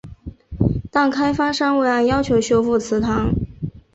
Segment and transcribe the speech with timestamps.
[0.89, 3.35] 但开发商未按要求修复祠堂。